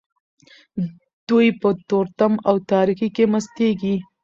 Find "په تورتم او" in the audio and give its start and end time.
1.61-2.55